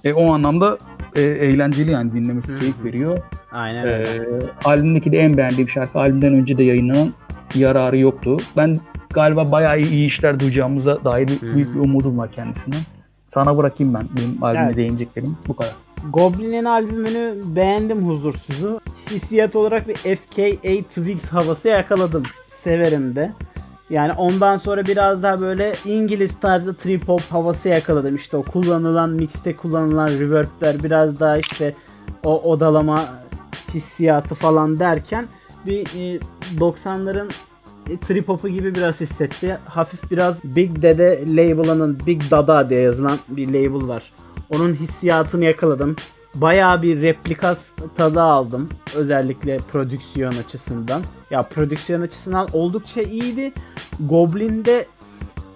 [0.05, 0.79] E, o anlamda
[1.17, 2.61] e, eğlenceli yani dinlemesi Hı-hı.
[2.61, 3.19] keyif veriyor.
[3.53, 4.11] Aynen e, öyle.
[4.11, 7.13] E, albümdeki de en beğendiğim şarkı albümden önce de yayınlanan
[7.55, 8.37] Yararı Yoktu.
[8.57, 8.77] Ben
[9.15, 11.55] galiba bayağı iyi işler duyacağımıza dair Hı-hı.
[11.55, 12.81] büyük bir umudum var kendisinden.
[13.27, 14.77] Sana bırakayım ben benim albüme evet.
[14.77, 15.37] değineceklerim.
[15.49, 15.75] Bu kadar.
[16.11, 18.81] Goblin'in albümünü beğendim huzursuzu.
[19.11, 22.23] Hissiyat olarak bir FKA Twigs havası yakaladım.
[22.47, 23.33] Severim de.
[23.91, 28.17] Yani ondan sonra biraz daha böyle İngiliz tarzı trip hop havası yakaladım.
[28.17, 31.75] İşte o kullanılan mixte kullanılan reverb'ler biraz daha işte
[32.25, 33.05] o odalama
[33.75, 35.27] hissiyatı falan derken
[35.67, 35.87] bir
[36.59, 37.31] 90'ların
[38.01, 39.59] trip hop'u gibi biraz hissetti.
[39.65, 44.13] Hafif biraz Big Dede label'ının Big Dada diye yazılan bir label var.
[44.51, 45.97] Onun hissiyatını yakaladım.
[46.35, 47.61] Bayağı bir replikas
[47.97, 48.69] tadı aldım.
[48.95, 51.03] Özellikle prodüksiyon açısından.
[51.31, 53.53] Ya prodüksiyon açısından oldukça iyiydi.
[54.01, 54.87] Goblin'de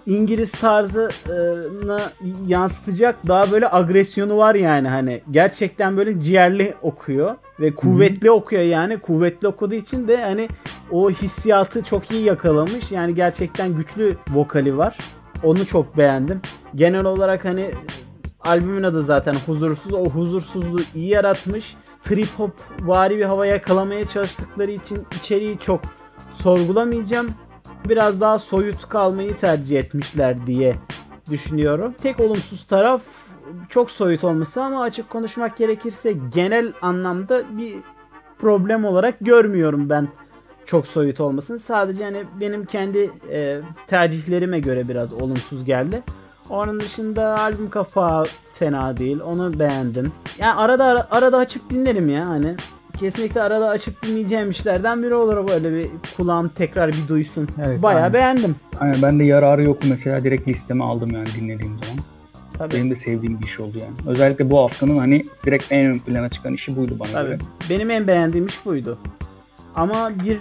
[0.07, 2.01] İngiliz tarzını
[2.47, 8.37] yansıtacak daha böyle agresyonu var yani hani gerçekten böyle ciğerli okuyor ve kuvvetli Hı-hı.
[8.37, 10.49] okuyor yani kuvvetli okuduğu için de hani
[10.91, 12.93] o hissiyatı çok iyi yakalamış.
[12.93, 14.99] Yani gerçekten güçlü vokali var.
[15.43, 16.41] Onu çok beğendim.
[16.75, 17.71] Genel olarak hani
[18.41, 19.93] albümün adı zaten huzursuz.
[19.93, 21.75] O huzursuzluğu iyi yaratmış.
[22.03, 25.81] Trip hop vari bir hava yakalamaya çalıştıkları için içeriği çok
[26.31, 27.31] sorgulamayacağım
[27.89, 30.77] biraz daha soyut kalmayı tercih etmişler diye
[31.31, 31.95] düşünüyorum.
[32.03, 33.03] Tek olumsuz taraf
[33.69, 37.75] çok soyut olması ama açık konuşmak gerekirse genel anlamda bir
[38.39, 40.09] problem olarak görmüyorum ben
[40.67, 41.59] çok soyut olmasını.
[41.59, 46.03] Sadece hani benim kendi e, tercihlerime göre biraz olumsuz geldi.
[46.51, 49.21] Onun dışında albüm kapağı fena değil.
[49.21, 50.13] Onu beğendim.
[50.39, 52.57] Yani arada arada açıp dinlerim ya hani
[53.01, 55.87] kesinlikle arada açıp dinleyeceğim işlerden biri olur böyle bir
[56.17, 57.49] kulağım tekrar bir duysun.
[57.67, 58.13] Evet, Bayağı aynen.
[58.13, 58.57] beğendim.
[58.81, 62.05] Aynen ben de yararı yok mesela direkt listeme aldım yani dinlediğim zaman.
[62.59, 62.75] Tabii.
[62.75, 63.93] Benim de sevdiğim bir iş oldu yani.
[64.07, 67.29] Özellikle bu haftanın hani direkt en ön plana çıkan işi buydu bana Tabii.
[67.29, 67.39] göre.
[67.71, 68.99] Benim en beğendiğim iş buydu.
[69.75, 70.39] Ama bir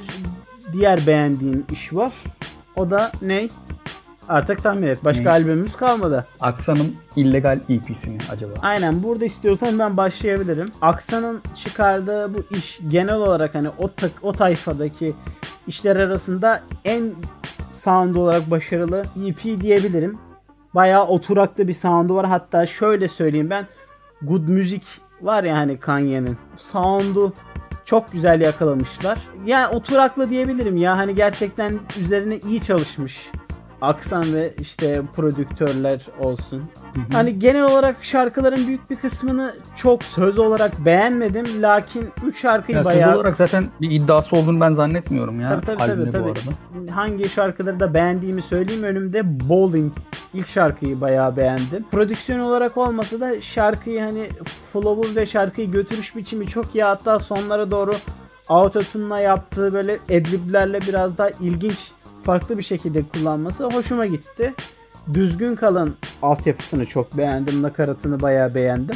[0.74, 2.13] diğer beğendiğim iş var.
[2.76, 3.50] O da ne?
[4.30, 5.04] Artık tahmin et.
[5.04, 5.30] Başka ne?
[5.30, 6.26] albümümüz kalmadı.
[6.39, 8.54] Aksa'nın illegal EP'si mi acaba?
[8.62, 9.04] Aynen.
[9.04, 10.68] Burada istiyorsan ben başlayabilirim.
[10.82, 15.13] Aksa'nın çıkardığı bu iş genel olarak hani o tak, o tayfadaki
[15.68, 17.13] işler arasında en
[17.72, 20.18] sound olarak başarılı EP diyebilirim.
[20.76, 22.28] Bayağı oturaklı bir sound'u var.
[22.28, 23.68] Hatta şöyle söyleyeyim ben
[24.22, 24.86] Good Music
[25.22, 26.38] var ya hani Kanye'nin.
[26.58, 27.34] Sound'u
[27.86, 29.20] çok güzel yakalamışlar.
[29.46, 33.32] Yani oturaklı diyebilirim ya hani gerçekten üzerine iyi çalışmış
[33.82, 36.58] aksan ve işte prodüktörler olsun.
[36.94, 37.04] Hı hı.
[37.13, 41.62] Hani genel olarak şarkıların büyük bir kısmını çok söz olarak beğenmedim.
[41.62, 43.10] Lakin 3 şarkıyı ya bayağı...
[43.10, 45.50] Söz olarak zaten bir iddiası olduğunu ben zannetmiyorum ya.
[45.50, 46.12] Tabii tabii tabii.
[46.12, 46.26] tabii.
[46.26, 46.96] arada.
[46.96, 49.50] Hangi şarkıları da beğendiğimi söyleyeyim önümde.
[49.50, 49.94] Bowling
[50.34, 51.86] ilk şarkıyı bayağı beğendim.
[51.92, 54.30] Prodüksiyon olarak olmasa da şarkıyı hani
[54.74, 56.84] flow'u ve şarkıyı götürüş biçimi çok iyi.
[56.84, 57.94] Hatta sonlara doğru
[58.50, 61.92] autotune'la yaptığı böyle edliblerle biraz daha ilginç
[62.30, 64.54] farklı bir şekilde kullanması hoşuma gitti.
[65.13, 67.62] Düzgün kalın altyapısını çok beğendim.
[67.62, 68.96] Nakaratını bayağı beğendim.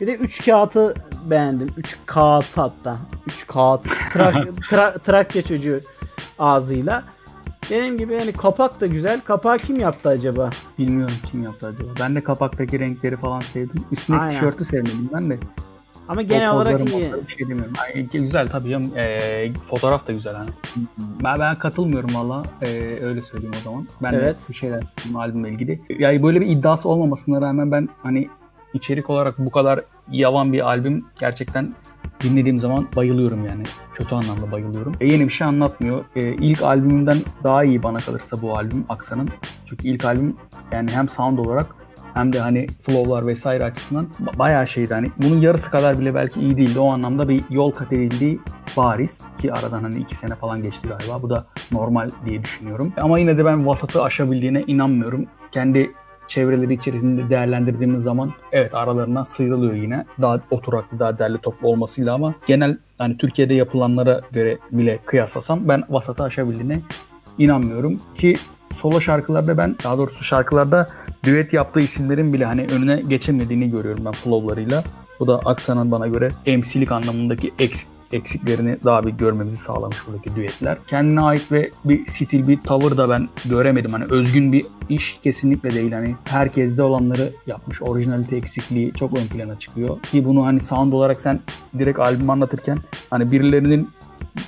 [0.00, 1.68] Bir de 3 kağıtı beğendim.
[1.76, 2.96] 3 kağıt hatta.
[3.26, 3.80] 3 kağıt.
[4.12, 5.80] Trak, tra, Trakya çocuğu
[6.38, 7.02] ağzıyla.
[7.70, 9.20] Dediğim gibi yani kapak da güzel.
[9.20, 10.50] Kapağı kim yaptı acaba?
[10.78, 11.90] Bilmiyorum kim yaptı acaba.
[12.00, 13.84] Ben de kapaktaki renkleri falan sevdim.
[13.92, 15.38] Üstündeki tişörtü sevmedim ben de.
[16.12, 17.12] Ama genel olarak iyi.
[17.28, 17.72] Bir şey demiyorum.
[17.94, 18.98] Yani güzel tabii canım.
[18.98, 20.50] E, fotoğraf da güzel hani.
[21.24, 22.42] Ben, ben katılmıyorum valla.
[22.62, 22.68] E,
[23.02, 23.88] öyle söyleyeyim o zaman.
[24.02, 24.26] Ben evet.
[24.26, 24.82] de bir şeyler
[25.14, 25.80] albümle ilgili.
[25.98, 28.28] Yani böyle bir iddiası olmamasına rağmen ben hani
[28.74, 31.74] içerik olarak bu kadar yavan bir albüm gerçekten
[32.20, 33.62] dinlediğim zaman bayılıyorum yani.
[33.92, 34.94] Kötü anlamda bayılıyorum.
[35.00, 36.04] E, yeni bir şey anlatmıyor.
[36.16, 39.28] E, ilk albümünden daha iyi bana kalırsa bu albüm Aksa'nın.
[39.66, 40.36] Çünkü ilk albüm
[40.72, 41.66] yani hem sound olarak
[42.14, 44.06] hem de hani flow'lar vesaire açısından
[44.38, 46.80] bayağı şeydi hani bunun yarısı kadar bile belki iyi değildi.
[46.80, 48.40] O anlamda bir yol kat edildiği
[48.76, 51.22] bariz ki aradan hani iki sene falan geçti galiba.
[51.22, 52.92] Bu da normal diye düşünüyorum.
[52.96, 55.26] Ama yine de ben vasatı aşabildiğine inanmıyorum.
[55.52, 55.92] Kendi
[56.28, 60.04] çevreleri içerisinde değerlendirdiğimiz zaman evet aralarından sıyrılıyor yine.
[60.20, 65.82] Daha oturaklı, daha derli toplu olmasıyla ama genel hani Türkiye'de yapılanlara göre bile kıyaslasam ben
[65.88, 66.80] vasatı aşabildiğine
[67.38, 68.36] inanmıyorum ki
[68.72, 70.86] solo şarkılarda ben daha doğrusu şarkılarda
[71.24, 74.84] düet yaptığı isimlerin bile hani önüne geçemediğini görüyorum ben flowlarıyla.
[75.20, 80.78] Bu da Aksa'nın bana göre MC'lik anlamındaki eksik eksiklerini daha bir görmemizi sağlamış buradaki düetler.
[80.86, 83.92] Kendine ait ve bir stil, bir tavır da ben göremedim.
[83.92, 85.92] Hani özgün bir iş kesinlikle değil.
[85.92, 87.82] Hani herkeste olanları yapmış.
[87.82, 90.02] Orijinalite eksikliği çok ön plana çıkıyor.
[90.02, 91.40] Ki bunu hani sound olarak sen
[91.78, 92.78] direkt albüm anlatırken
[93.10, 93.88] hani birilerinin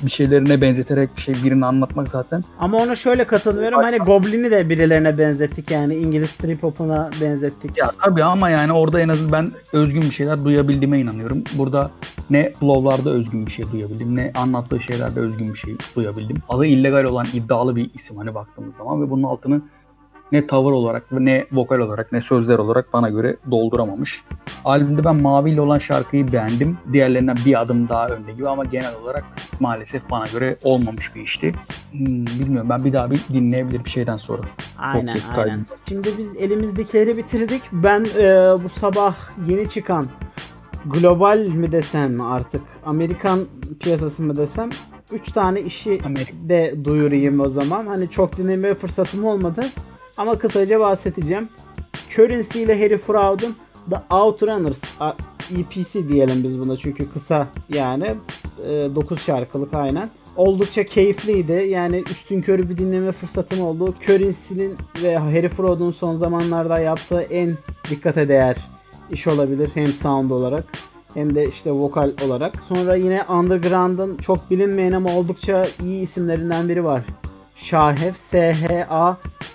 [0.03, 2.43] bir şeylerine benzeterek bir şey birini anlatmak zaten.
[2.59, 3.83] Ama ona şöyle katılıyorum.
[3.83, 7.77] Hani Goblin'i de birilerine benzettik yani İngiliz strip hop'una benzettik.
[7.77, 11.45] Ya tabii ama yani orada en azından ben özgün bir şeyler duyabildiğime inanıyorum.
[11.55, 11.91] Burada
[12.31, 16.37] ne flow'larda özgün bir şey duyabildim ne anlattığı şeylerde özgün bir şey duyabildim.
[16.49, 19.63] Adı illegal olan iddialı bir isim hani baktığımız zaman ve bunun altını
[20.33, 24.25] ne tavır olarak ne vokal olarak ne sözler olarak bana göre dolduramamış.
[24.65, 26.79] Albümde ben Mavi ile olan şarkıyı beğendim.
[26.93, 29.25] Diğerlerinden bir adım daha önde gibi ama genel olarak
[29.61, 31.55] maalesef bana göre olmamış bir işti.
[31.93, 34.43] Hmm, bilmiyorum ben bir daha bir dinleyebilirim şeyden sonra.
[34.79, 35.45] Aynen Podcast aynen.
[35.45, 35.65] Kaydını.
[35.89, 37.63] Şimdi biz elimizdekileri bitirdik.
[37.73, 39.17] Ben e, bu sabah
[39.49, 40.07] yeni çıkan
[40.87, 43.41] global mi desem artık Amerikan
[43.81, 44.71] piyasası mı desem
[45.13, 46.33] 3 tane işi Amerika.
[46.49, 47.87] de duyurayım o zaman.
[47.87, 49.65] Hani çok dinleme fırsatım olmadı.
[50.16, 51.48] Ama kısaca bahsedeceğim.
[52.11, 53.57] Currency ile Harry Fraud'un
[53.90, 54.83] The Outrunners
[55.59, 58.14] EPC diyelim biz buna çünkü kısa yani
[58.94, 60.11] 9 şarkılık aynen.
[60.37, 61.66] Oldukça keyifliydi.
[61.70, 63.94] Yani üstün körü bir dinleme fırsatım oldu.
[64.07, 67.53] Currency'nin ve Harry Fraud'un son zamanlarda yaptığı en
[67.90, 68.57] dikkate değer
[69.11, 69.70] iş olabilir.
[69.74, 70.64] Hem sound olarak
[71.14, 72.57] hem de işte vokal olarak.
[72.68, 77.03] Sonra yine Underground'ın çok bilinmeyen ama oldukça iyi isimlerinden biri var.
[77.55, 79.47] Şahef S-H-A-H-E-F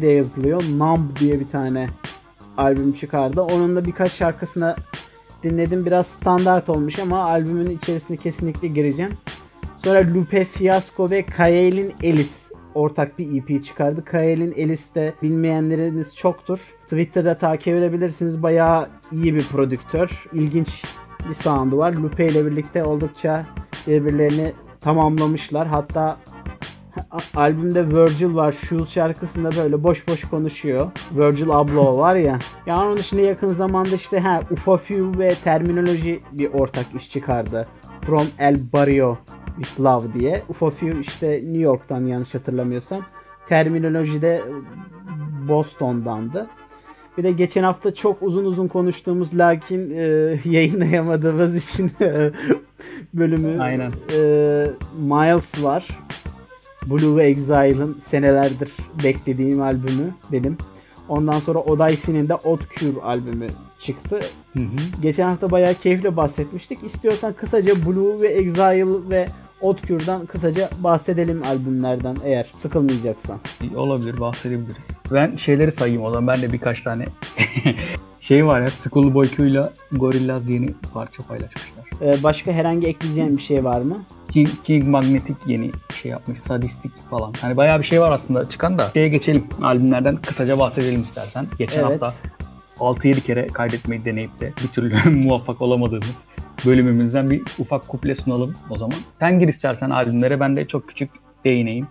[0.00, 0.62] diye yazılıyor.
[0.62, 1.88] Numb diye bir tane
[2.56, 3.42] albüm çıkardı.
[3.42, 4.76] Onun da birkaç şarkısını
[5.42, 5.86] dinledim.
[5.86, 9.12] Biraz standart olmuş ama albümün içerisine kesinlikle gireceğim.
[9.76, 14.04] Sonra Lupe Fiasco ve Kaelin Ellis ortak bir EP çıkardı.
[14.04, 16.74] Kaelin Ellis de bilmeyenleriniz çoktur.
[16.84, 18.42] Twitter'da takip edebilirsiniz.
[18.42, 20.24] Bayağı iyi bir prodüktör.
[20.32, 20.84] İlginç
[21.28, 21.92] bir sound'u var.
[21.92, 23.46] Lupe ile birlikte oldukça
[23.86, 25.66] birbirlerini tamamlamışlar.
[25.66, 26.16] Hatta
[27.36, 28.52] albümde Virgil var.
[28.52, 30.90] Shoes şarkısında böyle boş boş konuşuyor.
[31.12, 32.38] Virgil Abloh var ya.
[32.66, 37.66] Ya onun dışında yakın zamanda işte ha Ufafew ve Terminoloji bir ortak iş çıkardı.
[38.00, 39.18] From El Barrio
[39.56, 40.42] with Love diye.
[40.48, 43.00] Ufafew işte New York'tan yanlış hatırlamıyorsam.
[43.48, 44.42] Terminoloji de
[45.48, 46.46] Boston'dandı.
[47.18, 50.02] Bir de geçen hafta çok uzun uzun konuştuğumuz lakin e,
[50.44, 52.30] yayınlayamadığımız için e,
[53.14, 53.92] bölümü Aynen.
[54.12, 54.20] e,
[55.00, 55.88] Miles var.
[56.86, 58.72] Blue Exile'ın senelerdir
[59.04, 60.58] beklediğim albümü benim.
[61.08, 63.46] Ondan sonra Odyssey'nin de Odd Cure albümü
[63.80, 64.20] çıktı.
[64.52, 65.02] Hı hı.
[65.02, 66.84] Geçen hafta bayağı keyifle bahsetmiştik.
[66.84, 69.26] İstiyorsan kısaca Blue ve Exile ve
[69.86, 73.38] Cure'dan kısaca bahsedelim albümlerden eğer sıkılmayacaksan.
[73.76, 74.86] Olabilir bahsedebiliriz.
[75.12, 76.26] Ben şeyleri sayayım o zaman.
[76.26, 77.06] Ben de birkaç tane
[78.20, 81.84] şey var ya Schoolboy Q ile Gorillaz yeni parça paylaşmışlar.
[82.02, 84.02] Ee, başka herhangi ekleyeceğim bir şey var mı?
[84.32, 85.70] King, King Magnetic yeni
[86.02, 86.38] şey yapmış.
[86.40, 87.32] Sadistik falan.
[87.40, 88.90] Hani bayağı bir şey var aslında çıkan da.
[88.94, 89.44] Şeye geçelim.
[89.62, 91.46] Albümlerden kısaca bahsedelim istersen.
[91.58, 92.02] Geçen Evet.
[92.02, 92.14] hafta
[92.80, 96.24] 6-7 kere kaydetmeyi deneyip de bir türlü muvaffak olamadığımız
[96.66, 98.96] bölümümüzden bir ufak kuple sunalım o zaman.
[99.20, 101.10] Sen gir istersen albümlere ben de çok küçük
[101.44, 101.86] değineyim.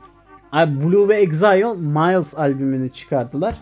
[0.52, 3.56] Abi Blue ve Exile Miles albümünü çıkardılar.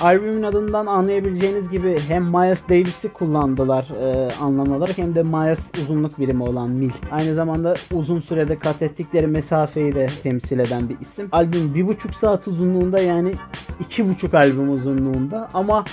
[0.00, 6.18] Albümün adından anlayabileceğiniz gibi hem Miles Davis'i kullandılar e, anlam olarak hem de Miles uzunluk
[6.18, 6.90] birimi olan mil.
[7.10, 11.28] Aynı zamanda uzun sürede kat ettikleri mesafeyi de temsil eden bir isim.
[11.32, 13.32] Albüm bir buçuk saat uzunluğunda yani
[13.80, 15.84] iki buçuk albüm uzunluğunda ama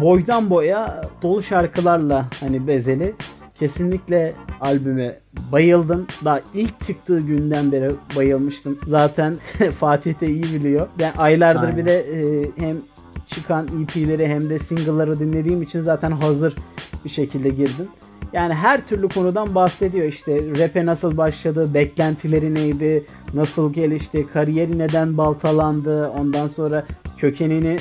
[0.00, 3.14] boydan boya dolu şarkılarla hani bezeli.
[3.54, 5.18] Kesinlikle albüme
[5.52, 6.06] bayıldım.
[6.24, 8.78] Daha ilk çıktığı günden beri bayılmıştım.
[8.86, 9.36] Zaten
[9.78, 10.88] Fatih de iyi biliyor.
[10.98, 11.76] Ben aylardır Aynen.
[11.76, 12.76] bir de e, hem
[13.26, 16.56] çıkan EP'leri hem de single'ları dinlediğim için zaten hazır
[17.04, 17.88] bir şekilde girdim.
[18.32, 25.18] Yani her türlü konudan bahsediyor işte rap'e nasıl başladı, beklentileri neydi, nasıl gelişti, kariyeri neden
[25.18, 26.84] baltalandı, ondan sonra
[27.20, 27.76] kökenini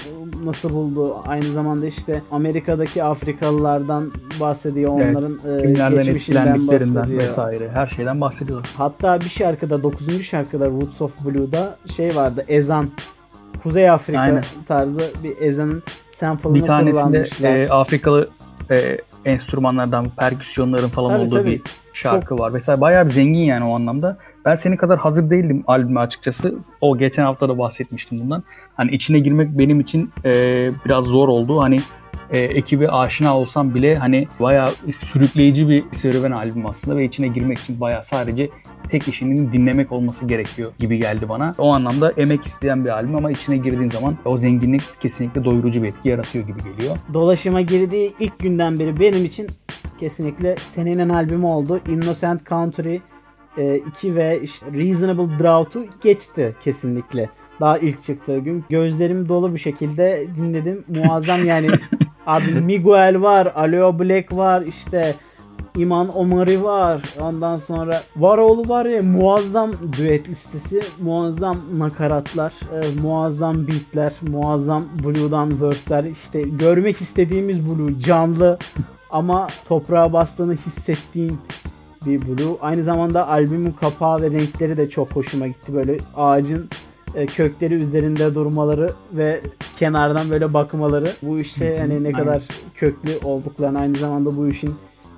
[0.45, 7.08] nasıl buldu, aynı zamanda işte Amerika'daki Afrikalılardan bahsediyor, Evet, onların e, Kimlerden geçmişinden bahsediyor.
[7.08, 8.69] vesaire her şeyden bahsediyorlar.
[8.78, 10.23] Hatta bir şarkıda 9.
[10.23, 12.89] şarkıda Roots of Blue'da şey vardı ezan.
[13.63, 14.43] Kuzey Afrika Aynen.
[14.67, 15.84] tarzı bir ezanın
[16.15, 18.30] sample'ını Bir tanesinde e, Afrikalı
[18.71, 21.52] e, enstrümanlardan, perküsyonların falan Tabii, olduğu tabii.
[21.52, 21.62] bir
[21.93, 22.49] şarkı var.
[22.49, 24.17] Mesela bayağı bir zengin yani o anlamda.
[24.45, 26.60] Ben senin kadar hazır değildim albüme açıkçası.
[26.82, 28.43] O geçen hafta da bahsetmiştim bundan.
[28.73, 30.32] Hani içine girmek benim için e,
[30.86, 31.62] biraz zor oldu.
[31.62, 31.80] Hani
[32.32, 37.60] e, ekibe aşina olsam bile hani bayağı sürükleyici bir serüven albüm aslında ve içine girmek
[37.60, 38.49] için bayağı sadece
[38.89, 41.54] tek işinin dinlemek olması gerekiyor gibi geldi bana.
[41.58, 45.88] O anlamda emek isteyen bir albüm ama içine girdiğin zaman o zenginlik kesinlikle doyurucu bir
[45.88, 46.97] etki yaratıyor gibi geliyor.
[47.13, 49.47] Dolaşıma girdiği ilk günden beri benim için
[49.99, 51.80] kesinlikle senenin albümü oldu.
[51.88, 52.97] Innocent Country
[53.88, 57.30] 2 ve işte Reasonable Drought'u geçti kesinlikle.
[57.60, 58.63] Daha ilk çıktığı gün.
[58.69, 60.86] Gözlerim dolu bir şekilde dinledim.
[60.95, 61.67] Muazzam yani.
[62.26, 65.15] Abi Miguel var, Aleo Black var, işte
[65.78, 67.02] İman Omari var.
[67.22, 75.62] Ondan sonra Varoğlu var ya muazzam düet listesi, muazzam nakaratlar, e, muazzam beatler, muazzam Blue'dan
[75.62, 76.04] verse'ler.
[76.04, 78.58] İşte görmek istediğimiz Blue canlı
[79.10, 81.39] ama toprağa bastığını hissettiğin
[82.06, 82.58] bir Blue.
[82.62, 85.74] Aynı zamanda albümün kapağı ve renkleri de çok hoşuma gitti.
[85.74, 86.70] Böyle ağacın
[87.16, 89.42] e, kökleri üzerinde durmaları ve
[89.78, 91.14] kenardan böyle bakmaları.
[91.22, 92.44] Bu işte hani ne kadar
[92.76, 94.76] köklü olduklarını aynı zamanda bu işin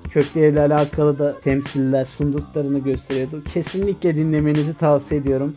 [0.10, 3.44] kökleriyle alakalı da temsiller sunduklarını gösteriyordu.
[3.54, 5.56] Kesinlikle dinlemenizi tavsiye ediyorum.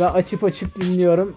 [0.00, 1.34] Ve açıp açıp dinliyorum.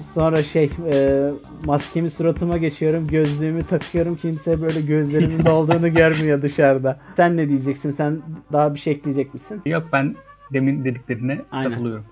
[0.00, 1.30] Sonra şey e,
[1.64, 3.06] maskemi suratıma geçiyorum.
[3.06, 4.16] Gözlüğümü takıyorum.
[4.16, 6.98] Kimse böyle gözlerimin dolduğunu görmüyor dışarıda.
[7.16, 7.90] Sen ne diyeceksin?
[7.90, 8.18] Sen
[8.52, 9.62] daha bir şey ekleyecek misin?
[9.66, 10.16] Yok ben
[10.52, 11.70] demin dediklerine Aynen.
[11.70, 12.04] katılıyorum.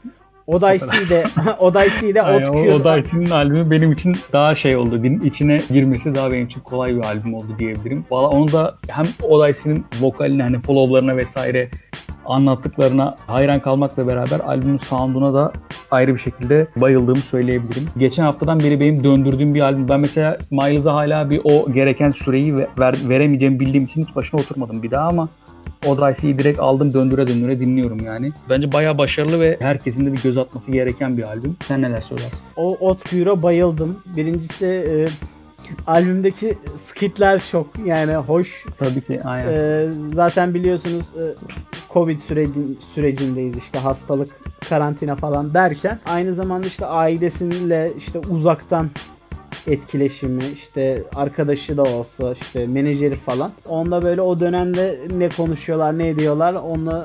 [0.47, 1.25] Odyssey'de
[1.59, 5.03] Odyssey'de Outcure o Daisy'nin albümü benim için daha şey oldu.
[5.03, 8.05] Din içine girmesi daha benim için kolay bir albüm oldu diyebilirim.
[8.11, 11.69] Valla onu da hem Odyssey'nin vokaline hani followlarına vesaire
[12.29, 15.53] anlattıklarına hayran kalmakla beraber albümün sound'una da
[15.91, 17.87] ayrı bir şekilde bayıldığımı söyleyebilirim.
[17.99, 19.89] Geçen haftadan beri benim döndürdüğüm bir albüm.
[19.89, 24.41] Ben mesela Miles'a hala bir o gereken süreyi ve- ver, veremeyeceğimi bildiğim için hiç başına
[24.41, 25.29] oturmadım bir daha ama
[25.87, 28.33] Odyssey'i direkt aldım döndüre döndüre dinliyorum yani.
[28.51, 31.57] Bence bayağı başarılı ve herkesin de bir göz atması gereken bir albüm.
[31.69, 32.43] Sen neler söylersin?
[32.57, 33.97] o Outcure'a bayıldım.
[34.17, 34.95] Birincisi e,
[35.87, 38.65] albümdeki skitler çok yani hoş.
[38.77, 39.53] Tabii ki aynen.
[39.53, 41.25] E, zaten biliyorsunuz e,
[41.93, 42.61] Covid süreci,
[42.95, 44.29] sürecindeyiz işte hastalık,
[44.69, 48.91] karantina falan derken aynı zamanda işte ailesiyle işte uzaktan
[49.67, 53.53] etkileşimi işte arkadaşı da olsa işte menajeri falan.
[53.69, 57.05] Onda böyle o dönemde ne konuşuyorlar ne ediyorlar onu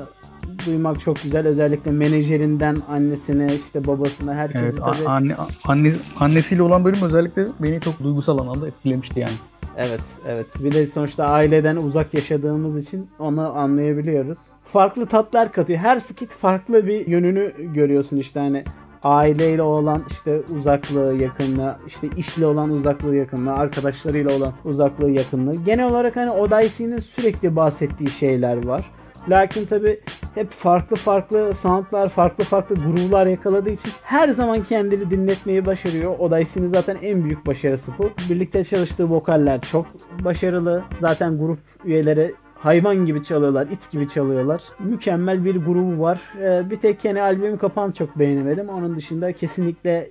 [0.66, 1.46] duymak çok güzel.
[1.46, 5.08] Özellikle menajerinden annesine işte babasına herkesi Evet, tabii.
[5.08, 9.32] anne, anne, annesiyle olan bölüm özellikle beni çok duygusal anlamda etkilemişti yani.
[9.76, 10.46] Evet, evet.
[10.60, 14.38] Bir de sonuçta aileden uzak yaşadığımız için onu anlayabiliyoruz.
[14.64, 15.78] Farklı tatlar katıyor.
[15.78, 18.64] Her skit farklı bir yönünü görüyorsun işte hani
[19.04, 25.54] aileyle olan işte uzaklığı, yakınlığı, işte işle olan uzaklığı, yakınlığı, arkadaşlarıyla olan uzaklığı, yakınlığı.
[25.64, 28.90] Genel olarak hani Odyssey'nin sürekli bahsettiği şeyler var.
[29.28, 30.00] Lakin tabi
[30.34, 36.18] hep farklı farklı soundlar, farklı farklı groove'lar yakaladığı için her zaman kendini dinletmeyi başarıyor.
[36.18, 38.10] Odyssey'nin zaten en büyük başarısı bu.
[38.30, 39.86] Birlikte çalıştığı vokaller çok
[40.24, 40.82] başarılı.
[41.00, 44.62] Zaten grup üyeleri hayvan gibi çalıyorlar, it gibi çalıyorlar.
[44.78, 46.20] Mükemmel bir grubu var.
[46.40, 48.68] Ee, bir tek kendi albüm kapağını çok beğenemedim.
[48.68, 50.10] Onun dışında kesinlikle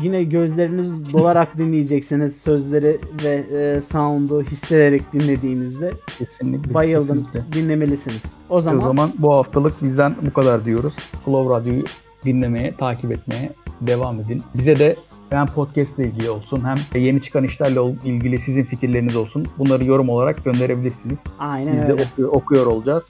[0.00, 5.92] yine gözleriniz dolarak dinleyeceksiniz sözleri ve e, sound'u hissederek dinlediğinizde.
[6.18, 6.74] Kesinlikle.
[6.74, 7.00] Bayıldım.
[7.00, 7.42] kesinlikle.
[7.52, 8.20] Dinlemelisiniz.
[8.50, 10.94] O O zaman, zaman bu haftalık bizden bu kadar diyoruz.
[11.24, 11.84] Flow Radyo'yu
[12.24, 13.50] dinlemeye, takip etmeye
[13.80, 14.42] devam edin.
[14.54, 14.96] Bize de
[15.30, 19.46] hem podcast ile ilgili olsun hem yeni çıkan işlerle ilgili sizin fikirleriniz olsun.
[19.58, 21.24] Bunları yorum olarak gönderebilirsiniz.
[21.38, 22.02] aynen Biz de öyle.
[22.12, 23.04] okuyor, okuyor olacağız.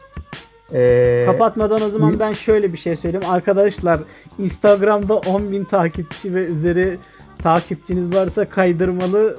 [0.74, 3.26] Ee, Kapatmadan o zaman ben şöyle bir şey söyleyeyim.
[3.30, 4.00] Arkadaşlar
[4.38, 6.98] Instagram'da 10.000 takipçi ve üzeri
[7.38, 9.36] takipçiniz varsa kaydırmalı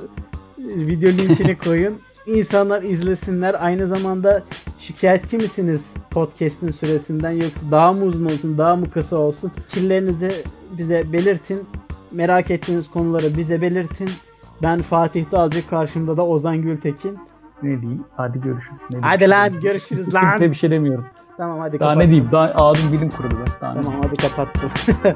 [0.59, 1.97] video linkini koyun.
[2.25, 3.55] İnsanlar izlesinler.
[3.59, 4.43] Aynı zamanda
[4.79, 9.51] şikayetçi misiniz podcast'in süresinden yoksa daha mı uzun olsun, daha mı kısa olsun?
[9.55, 10.31] Fikirlerinizi
[10.77, 11.59] bize belirtin.
[12.11, 14.09] Merak ettiğiniz konuları bize belirtin.
[14.61, 17.17] Ben Fatih Dalcı karşımda da Ozan Gültekin.
[17.63, 18.03] Ne diyeyim?
[18.15, 18.79] Hadi görüşürüz.
[18.91, 20.29] Ne Hadi lan görüşürüz lan.
[20.29, 21.05] Kimseye bir şey demiyorum.
[21.37, 22.03] Tamam hadi Daha kapat.
[22.03, 22.29] ne diyeyim?
[22.31, 23.45] Daha ağzım dilim kurudu be.
[23.61, 24.69] Daha Tamam hadi kapattım.